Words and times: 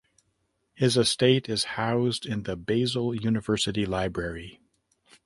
His 0.73 0.97
estate 0.97 1.47
is 1.47 1.63
housed 1.77 2.25
in 2.25 2.41
the 2.41 2.55
Basel 2.55 3.13
University 3.13 3.85
Library. 3.85 4.59